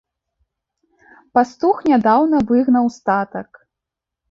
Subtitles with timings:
[1.39, 3.49] Пастух нядаўна выгнаў статак.